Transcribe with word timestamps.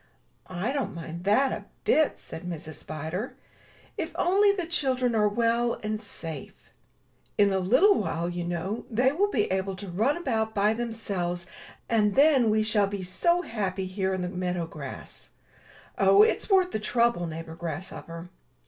''I 0.49 0.73
don't 0.73 0.95
mind 0.95 1.25
that 1.25 1.51
a 1.51 1.65
bit,*' 1.83 2.17
said 2.17 2.41
Mrs. 2.43 2.73
Spider, 2.73 3.35
*'if 3.99 4.15
only 4.17 4.51
the 4.51 4.65
children 4.65 5.13
are 5.13 5.29
well 5.29 5.79
and 5.83 6.01
safe. 6.01 6.71
In 7.37 7.53
a 7.53 7.59
little 7.59 7.93
while, 7.93 8.27
you 8.27 8.43
know, 8.43 8.85
they 8.89 9.11
will 9.11 9.29
be 9.29 9.43
able 9.51 9.75
to 9.75 9.87
run 9.89 10.17
about 10.17 10.55
by 10.55 10.73
them 10.73 10.91
selves, 10.91 11.45
and 11.87 12.15
then 12.15 12.49
we 12.49 12.63
shall 12.63 12.87
be 12.87 13.03
so 13.03 13.43
happy 13.43 13.85
here 13.85 14.11
in 14.11 14.23
the 14.23 14.27
meadow 14.29 14.65
grass. 14.65 15.29
Oh, 15.99 16.23
it's 16.23 16.49
worth 16.49 16.71
the 16.71 16.79
trouble, 16.79 17.27
neighbor 17.27 17.53
Grasshopper." 17.53 18.29